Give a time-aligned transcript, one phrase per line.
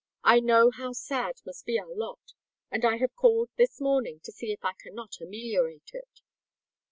[0.23, 2.33] I know how sad must be our lot;
[2.71, 6.21] and I have called this morning to see if I cannot ameliorate it."